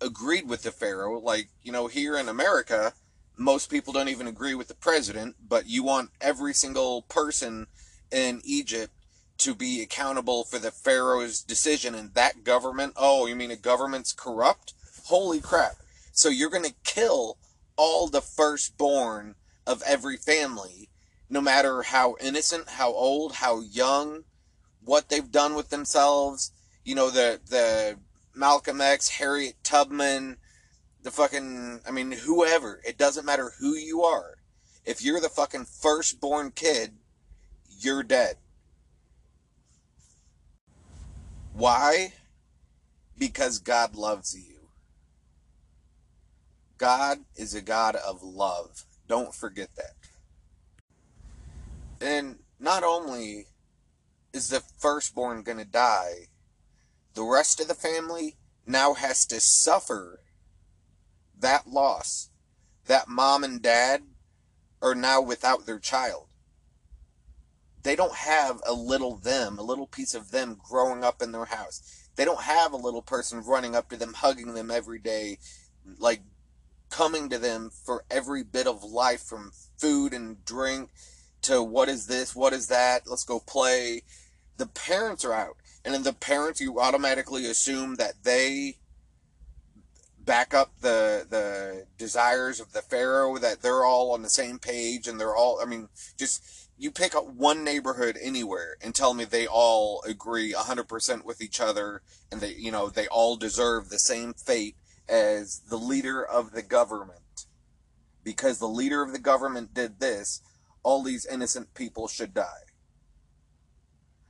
agreed 0.00 0.48
with 0.48 0.62
the 0.62 0.70
Pharaoh. 0.70 1.18
Like, 1.18 1.48
you 1.62 1.72
know, 1.72 1.86
here 1.86 2.16
in 2.16 2.28
America, 2.28 2.94
most 3.36 3.70
people 3.70 3.92
don't 3.92 4.08
even 4.08 4.26
agree 4.26 4.54
with 4.54 4.68
the 4.68 4.74
president, 4.74 5.36
but 5.46 5.66
you 5.66 5.82
want 5.82 6.10
every 6.20 6.54
single 6.54 7.02
person 7.02 7.66
in 8.10 8.40
Egypt 8.44 8.92
to 9.38 9.54
be 9.54 9.82
accountable 9.82 10.44
for 10.44 10.58
the 10.58 10.70
Pharaoh's 10.70 11.42
decision 11.42 11.94
and 11.94 12.14
that 12.14 12.44
government. 12.44 12.92
Oh, 12.96 13.26
you 13.26 13.34
mean 13.34 13.50
a 13.50 13.56
government's 13.56 14.12
corrupt? 14.12 14.74
Holy 15.06 15.40
crap. 15.40 15.76
So 16.12 16.28
you're 16.28 16.50
going 16.50 16.64
to 16.64 16.74
kill 16.84 17.38
all 17.76 18.06
the 18.06 18.20
firstborn 18.20 19.34
of 19.66 19.82
every 19.82 20.16
family, 20.16 20.88
no 21.28 21.40
matter 21.40 21.82
how 21.82 22.16
innocent, 22.20 22.68
how 22.68 22.92
old, 22.92 23.32
how 23.32 23.60
young, 23.60 24.24
what 24.84 25.08
they've 25.08 25.32
done 25.32 25.54
with 25.54 25.70
themselves. 25.70 26.52
You 26.84 26.94
know, 26.94 27.10
the 27.10 27.40
the 27.48 27.98
Malcolm 28.34 28.80
X, 28.80 29.08
Harriet 29.08 29.56
Tubman, 29.62 30.36
the 31.02 31.10
fucking 31.10 31.80
I 31.86 31.90
mean, 31.90 32.12
whoever. 32.12 32.80
It 32.86 32.98
doesn't 32.98 33.26
matter 33.26 33.52
who 33.60 33.74
you 33.74 34.02
are. 34.02 34.36
If 34.84 35.02
you're 35.02 35.20
the 35.20 35.28
fucking 35.28 35.64
firstborn 35.64 36.50
kid, 36.50 36.92
you're 37.78 38.02
dead. 38.02 38.36
Why? 41.52 42.14
Because 43.16 43.58
God 43.58 43.94
loves 43.94 44.36
you. 44.36 44.68
God 46.78 47.20
is 47.36 47.54
a 47.54 47.62
God 47.62 47.96
of 47.96 48.22
love. 48.22 48.84
Don't 49.06 49.34
forget 49.34 49.68
that. 49.76 49.94
And 52.00 52.40
not 52.58 52.82
only 52.82 53.46
is 54.32 54.48
the 54.48 54.60
firstborn 54.60 55.42
going 55.42 55.58
to 55.58 55.64
die, 55.64 56.28
the 57.14 57.24
rest 57.24 57.60
of 57.60 57.68
the 57.68 57.74
family 57.74 58.36
now 58.66 58.94
has 58.94 59.24
to 59.26 59.40
suffer 59.40 60.20
that 61.38 61.68
loss. 61.68 62.30
That 62.86 63.08
mom 63.08 63.44
and 63.44 63.62
dad 63.62 64.02
are 64.82 64.94
now 64.94 65.20
without 65.20 65.66
their 65.66 65.78
child. 65.78 66.26
They 67.82 67.96
don't 67.96 68.14
have 68.14 68.60
a 68.66 68.72
little 68.72 69.16
them, 69.16 69.58
a 69.58 69.62
little 69.62 69.86
piece 69.86 70.14
of 70.14 70.30
them 70.30 70.58
growing 70.62 71.04
up 71.04 71.22
in 71.22 71.32
their 71.32 71.44
house. 71.44 72.08
They 72.16 72.24
don't 72.24 72.42
have 72.42 72.72
a 72.72 72.78
little 72.78 73.02
person 73.02 73.42
running 73.42 73.74
up 73.74 73.88
to 73.90 73.96
them, 73.96 74.14
hugging 74.14 74.54
them 74.54 74.70
every 74.70 74.98
day, 74.98 75.38
like 75.98 76.22
coming 76.90 77.28
to 77.28 77.38
them 77.38 77.70
for 77.70 78.04
every 78.10 78.42
bit 78.42 78.66
of 78.66 78.84
life 78.84 79.22
from 79.22 79.52
food 79.78 80.14
and 80.14 80.44
drink 80.44 80.90
to 81.42 81.62
what 81.62 81.88
is 81.88 82.06
this, 82.06 82.34
what 82.34 82.52
is 82.52 82.68
that, 82.68 83.02
let's 83.06 83.24
go 83.24 83.40
play. 83.40 84.02
The 84.56 84.66
parents 84.66 85.24
are 85.24 85.34
out. 85.34 85.56
And 85.84 85.94
then 85.94 86.02
the 86.02 86.12
parents, 86.12 86.60
you 86.60 86.80
automatically 86.80 87.46
assume 87.46 87.96
that 87.96 88.24
they 88.24 88.78
back 90.18 90.54
up 90.54 90.72
the 90.80 91.26
the 91.28 91.86
desires 91.98 92.58
of 92.58 92.72
the 92.72 92.80
pharaoh 92.80 93.36
that 93.36 93.60
they're 93.60 93.84
all 93.84 94.12
on 94.12 94.22
the 94.22 94.30
same 94.30 94.58
page 94.58 95.06
and 95.06 95.20
they're 95.20 95.36
all 95.36 95.60
i 95.60 95.66
mean 95.66 95.86
just 96.18 96.70
you 96.78 96.90
pick 96.90 97.14
up 97.14 97.26
one 97.26 97.62
neighborhood 97.62 98.16
anywhere 98.22 98.78
and 98.82 98.94
tell 98.94 99.12
me 99.12 99.26
they 99.26 99.46
all 99.46 100.02
agree 100.06 100.54
100% 100.54 101.26
with 101.26 101.42
each 101.42 101.60
other 101.60 102.00
and 102.32 102.40
they 102.40 102.54
you 102.54 102.72
know 102.72 102.88
they 102.88 103.06
all 103.08 103.36
deserve 103.36 103.90
the 103.90 103.98
same 103.98 104.32
fate 104.32 104.76
as 105.08 105.60
the 105.68 105.76
leader 105.76 106.24
of 106.24 106.52
the 106.52 106.62
government. 106.62 107.46
Because 108.22 108.58
the 108.58 108.68
leader 108.68 109.02
of 109.02 109.12
the 109.12 109.18
government 109.18 109.74
did 109.74 110.00
this, 110.00 110.40
all 110.82 111.02
these 111.02 111.26
innocent 111.26 111.74
people 111.74 112.08
should 112.08 112.32
die. 112.32 112.64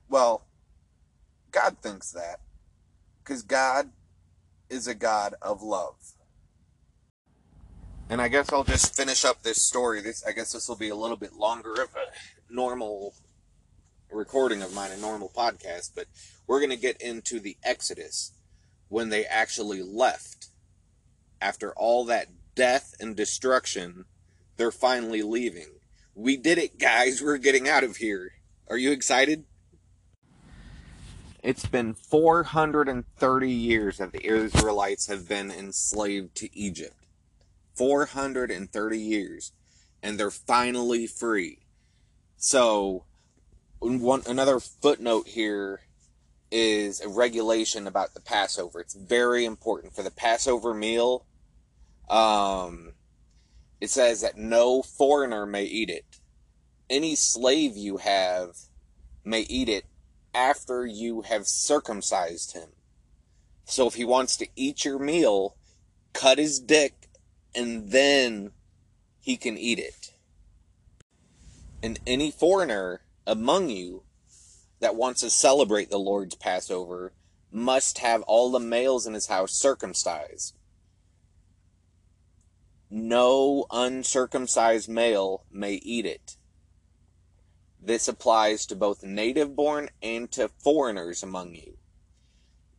Well, 0.08 0.46
God 1.54 1.78
thinks 1.80 2.10
that. 2.12 2.40
Because 3.22 3.42
God 3.42 3.90
is 4.68 4.86
a 4.86 4.94
God 4.94 5.34
of 5.40 5.62
love. 5.62 5.94
And 8.10 8.20
I 8.20 8.28
guess 8.28 8.52
I'll 8.52 8.64
just 8.64 8.94
finish 8.94 9.24
up 9.24 9.42
this 9.42 9.64
story. 9.64 10.00
This 10.02 10.24
I 10.26 10.32
guess 10.32 10.52
this 10.52 10.68
will 10.68 10.76
be 10.76 10.90
a 10.90 10.96
little 10.96 11.16
bit 11.16 11.34
longer 11.34 11.72
of 11.72 11.88
a 11.94 12.52
normal 12.52 13.14
recording 14.10 14.62
of 14.62 14.74
mine, 14.74 14.90
a 14.90 14.96
normal 14.96 15.30
podcast, 15.34 15.92
but 15.94 16.06
we're 16.46 16.60
going 16.60 16.70
to 16.70 16.76
get 16.76 17.00
into 17.00 17.40
the 17.40 17.56
Exodus 17.64 18.32
when 18.88 19.08
they 19.08 19.24
actually 19.24 19.82
left 19.82 20.48
after 21.40 21.72
all 21.72 22.04
that 22.06 22.28
death 22.54 22.94
and 23.00 23.16
destruction, 23.16 24.04
they're 24.56 24.70
finally 24.70 25.22
leaving. 25.22 25.68
We 26.14 26.36
did 26.36 26.58
it, 26.58 26.78
guys. 26.78 27.20
We're 27.20 27.38
getting 27.38 27.68
out 27.68 27.84
of 27.84 27.96
here. 27.96 28.32
Are 28.68 28.78
you 28.78 28.92
excited? 28.92 29.44
It's 31.44 31.66
been 31.66 31.92
430 31.92 33.50
years 33.50 33.98
that 33.98 34.12
the 34.12 34.26
Israelites 34.26 35.08
have 35.08 35.28
been 35.28 35.50
enslaved 35.50 36.34
to 36.36 36.58
Egypt. 36.58 36.96
430 37.74 38.98
years. 38.98 39.52
And 40.02 40.18
they're 40.18 40.30
finally 40.30 41.06
free. 41.06 41.58
So, 42.38 43.04
one 43.78 44.22
another 44.26 44.58
footnote 44.58 45.28
here 45.28 45.82
is 46.50 47.02
a 47.02 47.08
regulation 47.08 47.86
about 47.86 48.14
the 48.14 48.20
Passover. 48.20 48.80
It's 48.80 48.94
very 48.94 49.44
important 49.44 49.94
for 49.94 50.02
the 50.02 50.10
Passover 50.10 50.72
meal 50.72 51.26
um, 52.08 52.92
it 53.80 53.90
says 53.90 54.22
that 54.22 54.38
no 54.38 54.82
foreigner 54.82 55.44
may 55.44 55.64
eat 55.64 55.90
it. 55.90 56.04
Any 56.88 57.14
slave 57.14 57.76
you 57.76 57.98
have 57.98 58.56
may 59.24 59.40
eat 59.42 59.68
it 59.68 59.84
after 60.34 60.84
you 60.86 61.22
have 61.22 61.46
circumcised 61.46 62.52
him. 62.52 62.70
So 63.64 63.86
if 63.86 63.94
he 63.94 64.04
wants 64.04 64.36
to 64.38 64.48
eat 64.56 64.84
your 64.84 64.98
meal, 64.98 65.56
cut 66.12 66.38
his 66.38 66.58
dick 66.58 67.08
and 67.54 67.90
then 67.90 68.52
he 69.20 69.36
can 69.36 69.56
eat 69.56 69.78
it. 69.78 70.12
And 71.82 71.98
any 72.06 72.30
foreigner 72.30 73.02
among 73.26 73.70
you 73.70 74.02
that 74.80 74.96
wants 74.96 75.20
to 75.20 75.30
celebrate 75.30 75.90
the 75.90 75.98
Lord's 75.98 76.34
Passover 76.34 77.12
must 77.50 77.98
have 77.98 78.22
all 78.22 78.50
the 78.50 78.60
males 78.60 79.06
in 79.06 79.14
his 79.14 79.28
house 79.28 79.52
circumcised. 79.52 80.54
No 82.90 83.66
uncircumcised 83.70 84.88
male 84.88 85.44
may 85.50 85.74
eat 85.74 86.04
it. 86.04 86.36
This 87.84 88.08
applies 88.08 88.64
to 88.66 88.76
both 88.76 89.02
native 89.02 89.54
born 89.54 89.90
and 90.02 90.30
to 90.32 90.48
foreigners 90.48 91.22
among 91.22 91.54
you. 91.54 91.76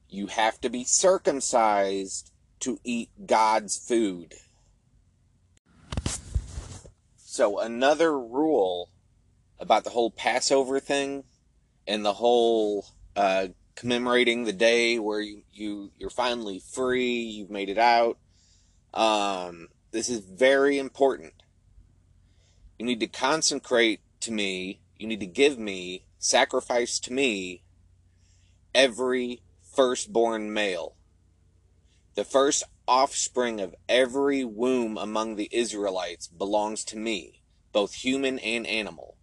You 0.09 0.27
have 0.27 0.59
to 0.61 0.69
be 0.69 0.83
circumcised 0.83 2.31
to 2.61 2.79
eat 2.83 3.09
God's 3.23 3.77
food. 3.77 4.33
So, 7.17 7.59
another 7.59 8.17
rule 8.17 8.89
about 9.59 9.83
the 9.83 9.91
whole 9.91 10.09
Passover 10.09 10.79
thing 10.79 11.25
and 11.85 12.03
the 12.03 12.13
whole 12.13 12.87
uh, 13.15 13.49
commemorating 13.75 14.45
the 14.45 14.53
day 14.53 14.97
where 14.97 15.19
you, 15.19 15.43
you 15.53 15.91
you're 15.99 16.09
finally 16.09 16.59
free, 16.59 17.19
you've 17.19 17.51
made 17.51 17.69
it 17.69 17.77
out. 17.77 18.17
Um, 18.91 19.67
this 19.91 20.09
is 20.09 20.25
very 20.25 20.79
important. 20.79 21.33
You 22.79 22.87
need 22.87 23.01
to 23.01 23.07
consecrate 23.07 23.99
to 24.21 24.31
me. 24.31 24.79
You 24.97 25.07
need 25.07 25.19
to 25.19 25.25
give 25.25 25.59
me 25.59 26.05
sacrifice 26.17 26.99
to 26.99 27.13
me 27.13 27.63
every 28.73 29.41
firstborn 29.61 30.53
male. 30.53 30.95
The 32.15 32.23
first 32.23 32.63
offspring 32.87 33.59
of 33.59 33.75
every 33.89 34.45
womb 34.45 34.97
among 34.97 35.35
the 35.35 35.49
Israelites 35.51 36.27
belongs 36.27 36.83
to 36.85 36.97
me, 36.97 37.41
both 37.73 37.95
human 37.95 38.39
and 38.39 38.65
animal. 38.65 39.17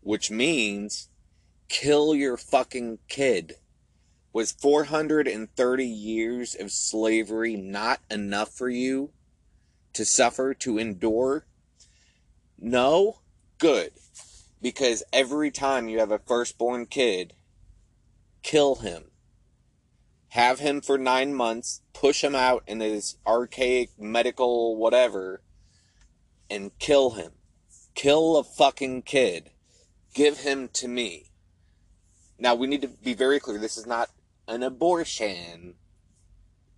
Which 0.00 0.30
means 0.30 1.08
kill 1.68 2.14
your 2.14 2.36
fucking 2.36 2.98
kid. 3.08 3.54
Was 4.32 4.50
430 4.50 5.86
years 5.86 6.56
of 6.58 6.72
slavery 6.72 7.54
not 7.56 8.00
enough 8.10 8.52
for 8.52 8.68
you 8.68 9.10
to 9.92 10.04
suffer, 10.04 10.52
to 10.54 10.78
endure? 10.78 11.46
No? 12.58 13.20
Good. 13.58 13.92
Because 14.64 15.02
every 15.12 15.50
time 15.50 15.90
you 15.90 15.98
have 15.98 16.10
a 16.10 16.18
firstborn 16.18 16.86
kid, 16.86 17.34
kill 18.42 18.76
him. 18.76 19.10
Have 20.28 20.58
him 20.58 20.80
for 20.80 20.96
nine 20.96 21.34
months, 21.34 21.82
push 21.92 22.24
him 22.24 22.34
out 22.34 22.64
in 22.66 22.80
his 22.80 23.18
archaic 23.26 23.90
medical 23.98 24.74
whatever, 24.76 25.42
and 26.48 26.70
kill 26.78 27.10
him. 27.10 27.32
Kill 27.94 28.38
a 28.38 28.42
fucking 28.42 29.02
kid. 29.02 29.50
Give 30.14 30.38
him 30.38 30.70
to 30.72 30.88
me. 30.88 31.26
Now, 32.38 32.54
we 32.54 32.66
need 32.66 32.80
to 32.80 32.88
be 32.88 33.12
very 33.12 33.40
clear 33.40 33.58
this 33.58 33.76
is 33.76 33.86
not 33.86 34.08
an 34.48 34.62
abortion. 34.62 35.74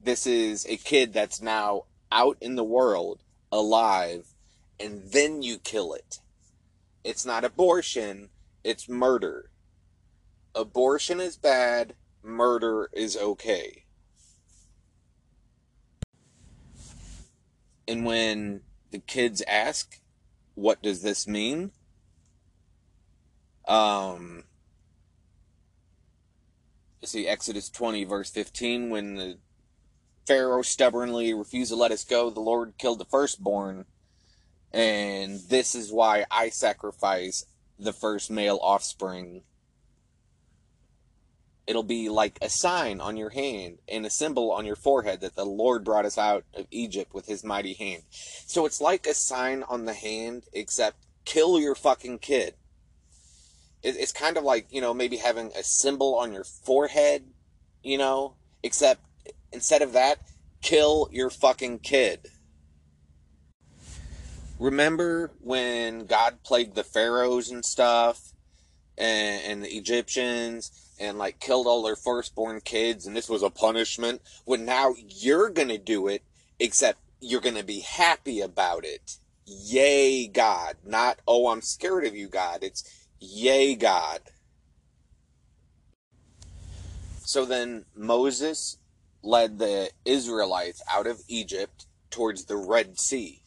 This 0.03 0.27
is 0.27 0.67
a 0.67 0.77
kid 0.77 1.13
that's 1.13 1.41
now 1.41 1.85
out 2.11 2.37
in 2.41 2.57
the 2.57 2.65
world, 2.65 3.23
alive, 3.53 4.27
and 4.81 5.05
then 5.13 5.43
you 5.43 5.59
kill 5.61 5.95
it. 5.95 6.19
It's 7.07 7.25
not 7.25 7.45
abortion, 7.45 8.31
it's 8.65 8.89
murder. 8.89 9.51
Abortion 10.57 11.21
is 11.21 11.37
bad, 11.37 11.95
murder 12.21 12.91
is 12.93 13.17
okay. 13.17 13.85
And 17.87 18.05
when 18.05 18.63
the 18.91 18.99
kids 18.99 19.41
ask, 19.47 20.01
what 20.57 20.83
does 20.83 21.03
this 21.03 21.29
mean? 21.29 21.71
Um, 23.69 24.43
see 27.05 27.29
Exodus 27.29 27.71
20, 27.71 28.03
verse 28.03 28.31
15, 28.31 28.91
when 28.91 29.15
the 29.15 29.39
Pharaoh 30.27 30.63
stubbornly 30.63 31.33
refused 31.33 31.71
to 31.71 31.77
let 31.77 31.93
us 31.93 32.03
go, 32.03 32.31
the 32.31 32.41
Lord 32.41 32.75
killed 32.79 32.99
the 32.99 33.05
firstborn. 33.05 33.85
And 34.77 35.41
this 35.49 35.75
is 35.75 35.91
why 35.91 36.27
I 36.31 36.51
sacrifice 36.51 37.47
the 37.79 37.95
first 37.95 38.31
male 38.31 38.59
offspring. 38.61 39.43
It'll 41.67 41.83
be 41.83 42.11
like 42.11 42.39
a 42.43 42.51
sign 42.51 43.01
on 43.01 43.17
your 43.17 43.31
hand 43.31 43.79
and 43.89 44.05
a 44.05 44.11
symbol 44.11 44.53
on 44.53 44.67
your 44.67 44.77
forehead 44.77 45.23
that 45.23 45.35
the 45.35 45.47
Lord 45.47 45.83
brought 45.83 46.05
us 46.05 46.19
out 46.19 46.45
of 46.55 46.67
Egypt 46.71 47.15
with 47.15 47.27
his 47.27 47.43
mighty 47.43 47.73
hand. 47.73 48.03
So 48.11 48.67
it's 48.67 48.81
like 48.81 49.07
a 49.07 49.15
sign 49.15 49.63
on 49.63 49.87
the 49.87 49.95
hand, 49.95 50.45
except 50.53 51.07
kill 51.25 51.59
your 51.59 51.75
fucking 51.75 52.19
kid 52.19 52.55
it's 53.87 54.13
kind 54.13 54.37
of 54.37 54.45
like 54.45 54.67
you 54.71 54.81
know 54.81 54.93
maybe 54.93 55.17
having 55.17 55.53
a 55.57 55.63
symbol 55.63 56.17
on 56.17 56.33
your 56.33 56.45
forehead 56.45 57.25
you 57.83 57.97
know 57.97 58.35
except 58.63 59.01
instead 59.53 59.83
of 59.83 59.93
that 59.93 60.19
kill 60.63 61.09
your 61.13 61.31
fucking 61.31 61.79
kid 61.79 62.27
remember 64.59 65.31
when 65.41 66.07
god 66.07 66.39
plagued 66.45 66.75
the 66.75 66.85
pharaohs 66.85 67.51
and 67.51 67.65
stuff 67.65 68.33
and, 68.97 69.43
and 69.45 69.65
the 69.65 69.77
egyptians 69.77 70.71
and 70.99 71.19
like 71.19 71.39
killed 71.41 71.67
all 71.67 71.83
their 71.83 71.97
firstborn 71.97 72.61
kids 72.61 73.07
and 73.07 73.17
this 73.17 73.29
was 73.29 73.43
a 73.43 73.51
punishment 73.51 74.21
well 74.47 74.61
now 74.61 74.95
you're 75.09 75.51
gonna 75.51 75.79
do 75.79 76.09
it 76.09 76.23
except 76.59 76.99
you're 77.21 77.41
gonna 77.41 77.63
be 77.63 77.81
happy 77.81 78.41
about 78.41 78.85
it 78.85 79.19
yay 79.47 80.27
god 80.27 80.75
not 80.85 81.19
oh 81.29 81.49
i'm 81.49 81.61
scared 81.61 82.05
of 82.05 82.17
you 82.17 82.29
god 82.29 82.63
it's 82.63 83.07
yay, 83.21 83.75
God. 83.75 84.21
So 87.25 87.45
then 87.45 87.85
Moses 87.95 88.79
led 89.23 89.59
the 89.59 89.91
Israelites 90.05 90.83
out 90.91 91.07
of 91.07 91.23
Egypt 91.29 91.87
towards 92.11 92.45
the 92.45 92.57
Red 92.57 92.99
Sea. 92.99 93.43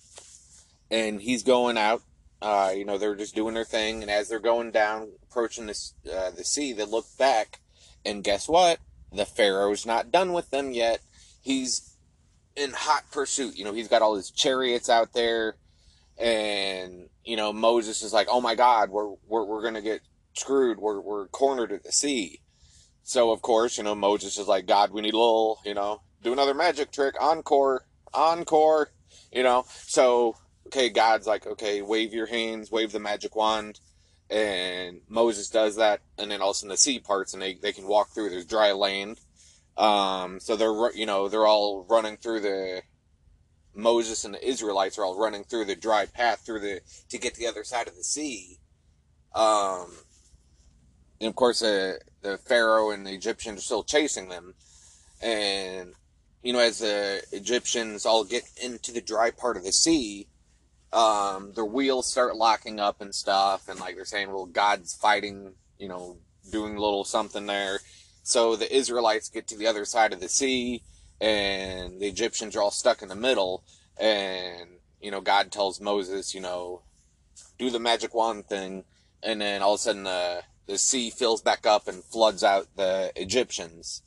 And 0.92 1.22
he's 1.22 1.44
going 1.44 1.78
out, 1.78 2.02
uh, 2.42 2.72
you 2.76 2.86
know, 2.86 2.98
they're 2.98 3.16
just 3.16 3.36
doing 3.36 3.54
their 3.54 3.66
thing. 3.66 4.02
And 4.02 4.10
as 4.10 4.30
they're 4.30 4.40
going 4.40 4.72
down, 4.72 5.10
approaching 5.24 5.68
this, 5.68 5.94
uh, 6.12 6.32
the 6.32 6.44
sea, 6.44 6.74
they 6.74 6.86
look 6.86 7.06
back. 7.18 7.60
And 8.06 8.24
guess 8.24 8.48
what? 8.48 8.80
The 9.12 9.26
Pharaoh's 9.26 9.86
not 9.86 10.12
done 10.12 10.34
with 10.34 10.50
them 10.50 10.72
yet. 10.72 11.02
He's 11.42 11.96
in 12.56 12.72
hot 12.72 13.12
pursuit. 13.12 13.56
You 13.58 13.66
know, 13.66 13.74
he's 13.74 13.88
got 13.88 14.02
all 14.02 14.16
his 14.16 14.32
chariots 14.32 14.90
out 14.90 15.14
there 15.14 15.56
and 16.20 17.08
you 17.24 17.38
know 17.38 17.54
Moses 17.54 18.04
is 18.04 18.14
like, 18.14 18.28
"Oh 18.30 18.42
my 18.42 18.56
God, 18.56 18.90
we're 18.90 19.14
we're 19.28 19.46
we're 19.46 19.64
gonna 19.64 19.82
get 19.82 20.02
screwed. 20.34 20.78
We're 20.78 21.00
we're 21.00 21.28
cornered 21.30 21.72
at 21.72 21.84
the 21.84 21.92
sea." 21.92 22.42
So 23.04 23.32
of 23.32 23.42
course, 23.42 23.78
you 23.78 23.84
know 23.84 23.96
Moses 23.96 24.38
is 24.38 24.48
like, 24.48 24.66
"God, 24.66 24.92
we 24.92 25.02
need 25.02 25.14
a 25.14 25.18
little, 25.18 25.60
you 25.66 25.74
know, 25.74 26.02
do 26.22 26.34
another 26.34 26.54
magic 26.54 26.92
trick, 26.92 27.16
encore, 27.20 27.86
encore." 28.14 28.92
You 29.32 29.44
know, 29.44 29.66
so 29.88 30.36
okay, 30.70 30.90
God's 30.90 31.28
like, 31.28 31.46
"Okay, 31.46 31.82
wave 31.82 32.14
your 32.14 32.28
hands, 32.28 32.72
wave 32.72 32.92
the 32.92 33.00
magic 33.00 33.36
wand." 33.36 33.80
And 34.30 35.02
Moses 35.08 35.50
does 35.50 35.76
that, 35.78 36.02
and 36.18 36.30
then 36.30 36.42
all 36.42 36.52
of 36.52 36.56
a 36.56 36.58
sudden 36.58 36.70
the 36.70 36.78
sea 36.78 37.00
parts, 37.00 37.34
and 37.34 37.42
they, 37.42 37.56
they 37.56 37.74
can 37.74 37.88
walk 37.88 38.10
through. 38.10 38.30
There's 38.30 38.46
dry 38.46 38.72
land, 38.72 39.20
um, 39.78 40.40
so 40.40 40.56
they're 40.56 40.94
you 40.96 41.06
know 41.06 41.30
they're 41.30 41.48
all 41.48 41.86
running 41.90 42.18
through 42.18 42.42
the 42.42 42.84
Moses 43.74 44.26
and 44.26 44.34
the 44.34 44.48
Israelites 44.48 44.98
are 44.98 45.06
all 45.06 45.18
running 45.18 45.44
through 45.44 45.66
the 45.66 45.76
dry 45.76 46.06
path 46.06 46.42
through 46.46 46.60
the 46.60 46.82
to 47.10 47.18
get 47.18 47.36
to 47.36 47.40
the 47.40 47.48
other 47.48 47.64
side 47.64 47.88
of 47.88 47.96
the 47.96 48.04
sea. 48.04 48.60
Um, 49.34 49.88
and 51.22 51.30
of 51.30 51.36
course, 51.36 51.62
uh, 51.62 51.98
the 52.22 52.38
Pharaoh 52.38 52.92
and 52.92 53.06
the 53.06 53.14
Egyptians 53.14 53.60
are 53.60 53.64
still 53.64 53.84
chasing 53.84 54.30
them. 54.30 54.56
And 55.22 55.94
you 56.44 56.54
know, 56.54 56.60
as 56.60 56.80
the 56.80 57.24
Egyptians 57.32 58.06
all 58.06 58.24
get 58.24 58.44
into 58.62 58.92
the 58.92 59.02
dry 59.02 59.32
part 59.32 59.58
of 59.58 59.64
the 59.64 59.72
sea, 59.72 60.28
um, 60.92 61.54
their 61.54 61.66
wheels 61.66 62.08
start 62.08 62.36
locking 62.36 62.80
up 62.80 63.02
and 63.02 63.14
stuff, 63.14 63.68
and 63.68 63.80
like 63.80 63.96
they're 63.96 64.06
saying, 64.06 64.32
"Well, 64.32 64.46
God's 64.46 64.94
fighting," 64.94 65.54
you 65.78 65.88
know, 65.88 66.18
doing 66.52 66.76
a 66.76 66.82
little 66.82 67.04
something 67.04 67.46
there. 67.46 67.80
So 68.24 68.56
the 68.56 68.74
Israelites 68.74 69.30
get 69.30 69.48
to 69.48 69.58
the 69.58 69.68
other 69.68 69.86
side 69.86 70.14
of 70.14 70.20
the 70.20 70.30
sea 70.30 70.84
and 71.20 72.00
the 72.00 72.08
Egyptians 72.08 72.56
are 72.56 72.62
all 72.62 72.72
stuck 72.72 73.02
in 73.02 73.10
the 73.10 73.16
middle. 73.16 73.64
And, 74.00 74.70
you 75.02 75.12
know, 75.12 75.22
God 75.22 75.52
tells 75.52 75.82
Moses, 75.82 76.34
you 76.34 76.42
know, 76.42 76.82
do 77.58 77.70
the 77.70 77.80
magic 77.80 78.14
wand 78.14 78.48
thing. 78.48 78.86
And 79.22 79.42
then 79.42 79.62
all 79.62 79.74
of 79.74 79.80
a 79.80 79.84
sudden 79.84 80.04
the, 80.04 80.44
the 80.68 80.78
sea 80.78 81.10
fills 81.10 81.42
back 81.42 81.66
up 81.66 81.88
and 81.88 82.04
floods 82.04 82.44
out 82.44 82.68
the 82.76 83.12
Egyptians. 83.16 84.04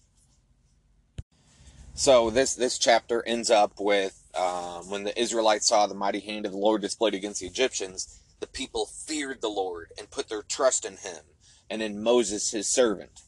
So 1.94 2.30
this, 2.30 2.54
this 2.54 2.78
chapter 2.78 3.22
ends 3.26 3.50
up 3.50 3.72
with 3.78 4.21
um, 4.34 4.90
when 4.90 5.04
the 5.04 5.18
Israelites 5.20 5.68
saw 5.68 5.86
the 5.86 5.94
mighty 5.94 6.20
hand 6.20 6.46
of 6.46 6.52
the 6.52 6.58
Lord 6.58 6.80
displayed 6.80 7.14
against 7.14 7.40
the 7.40 7.46
Egyptians, 7.46 8.20
the 8.40 8.46
people 8.46 8.86
feared 8.86 9.40
the 9.40 9.48
Lord 9.48 9.92
and 9.98 10.10
put 10.10 10.28
their 10.28 10.42
trust 10.42 10.84
in 10.84 10.96
him 10.96 11.24
and 11.70 11.82
in 11.82 12.02
Moses, 12.02 12.50
his 12.50 12.68
servant. 12.68 13.22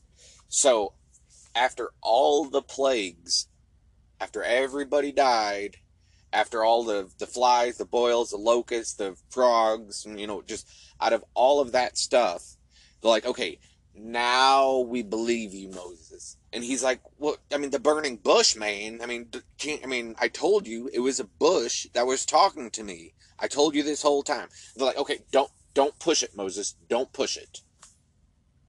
So 0.48 0.94
after 1.54 1.90
all 2.02 2.48
the 2.48 2.62
plagues, 2.62 3.48
after 4.20 4.42
everybody 4.42 5.12
died, 5.12 5.76
after 6.32 6.64
all 6.64 6.84
the, 6.84 7.10
the 7.18 7.26
flies, 7.26 7.78
the 7.78 7.84
boils, 7.84 8.30
the 8.30 8.36
locusts, 8.36 8.94
the 8.94 9.16
frogs, 9.30 10.04
you 10.04 10.26
know, 10.26 10.42
just 10.42 10.66
out 11.00 11.12
of 11.12 11.24
all 11.34 11.60
of 11.60 11.72
that 11.72 11.96
stuff, 11.96 12.56
they're 13.00 13.10
like, 13.10 13.26
okay, 13.26 13.58
now 13.94 14.78
we 14.80 15.02
believe 15.02 15.54
you, 15.54 15.68
Moses. 15.70 16.36
And 16.54 16.62
he's 16.62 16.84
like, 16.84 17.00
well, 17.18 17.36
I 17.52 17.58
mean, 17.58 17.70
the 17.70 17.80
burning 17.80 18.16
bush, 18.16 18.54
man. 18.54 19.00
I 19.02 19.06
mean, 19.06 19.28
I 19.82 19.86
mean, 19.86 20.14
I 20.20 20.28
told 20.28 20.68
you 20.68 20.88
it 20.92 21.00
was 21.00 21.18
a 21.18 21.24
bush 21.24 21.88
that 21.94 22.06
was 22.06 22.24
talking 22.24 22.70
to 22.70 22.84
me. 22.84 23.14
I 23.40 23.48
told 23.48 23.74
you 23.74 23.82
this 23.82 24.02
whole 24.02 24.22
time. 24.22 24.48
They're 24.76 24.86
like, 24.86 24.96
okay, 24.96 25.18
don't, 25.32 25.50
don't 25.74 25.98
push 25.98 26.22
it, 26.22 26.36
Moses. 26.36 26.76
Don't 26.88 27.12
push 27.12 27.36
it. 27.36 27.62